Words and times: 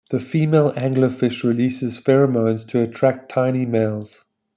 The 0.09 0.19
female 0.19 0.71
anglerfish 0.75 1.43
releases 1.43 1.99
pheromones 1.99 2.65
to 2.69 2.81
attract 2.81 3.29
tiny 3.29 3.67
males. 3.67 4.23